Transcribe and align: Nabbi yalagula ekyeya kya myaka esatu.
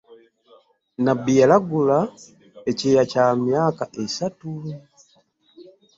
Nabbi 1.03 1.33
yalagula 1.39 1.99
ekyeya 2.69 3.03
kya 3.11 3.25
myaka 3.43 3.83
esatu. 4.03 4.49